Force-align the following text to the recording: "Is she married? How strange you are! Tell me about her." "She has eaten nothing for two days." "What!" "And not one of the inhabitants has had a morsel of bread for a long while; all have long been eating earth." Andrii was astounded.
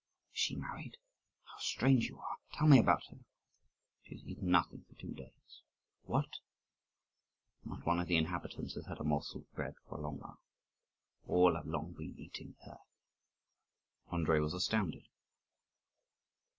"Is 0.33 0.39
she 0.39 0.55
married? 0.55 0.97
How 1.43 1.59
strange 1.59 2.07
you 2.07 2.17
are! 2.19 2.37
Tell 2.53 2.65
me 2.67 2.79
about 2.79 3.03
her." 3.11 3.19
"She 4.01 4.15
has 4.15 4.25
eaten 4.25 4.49
nothing 4.49 4.83
for 4.89 4.95
two 4.99 5.13
days." 5.13 5.61
"What!" 6.05 6.39
"And 7.61 7.73
not 7.73 7.85
one 7.85 7.99
of 7.99 8.07
the 8.07 8.17
inhabitants 8.17 8.73
has 8.73 8.87
had 8.87 8.99
a 8.99 9.03
morsel 9.03 9.41
of 9.41 9.51
bread 9.53 9.75
for 9.87 9.99
a 9.99 10.01
long 10.01 10.17
while; 10.17 10.41
all 11.27 11.53
have 11.53 11.67
long 11.67 11.93
been 11.93 12.17
eating 12.17 12.55
earth." 12.67 12.79
Andrii 14.11 14.41
was 14.41 14.55
astounded. 14.55 15.05